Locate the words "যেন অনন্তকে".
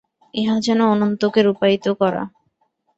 0.59-1.39